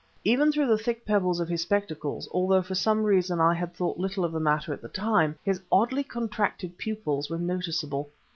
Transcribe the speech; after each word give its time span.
Even 0.23 0.51
through 0.51 0.65
the 0.65 0.79
thick 0.79 1.05
pebbles 1.05 1.39
of 1.39 1.47
his 1.47 1.61
spectacles, 1.61 2.27
although 2.31 2.63
for 2.63 2.73
some 2.73 3.03
reason 3.03 3.39
I 3.39 3.53
had 3.53 3.71
thought 3.75 3.99
little 3.99 4.25
of 4.25 4.31
the 4.31 4.39
matter 4.39 4.73
at 4.73 4.81
the 4.81 4.89
time, 4.89 5.35
his 5.43 5.61
oddly 5.71 6.03
contracted 6.03 6.75
pupils 6.75 7.29
were 7.29 7.37
noticeable. 7.37 8.09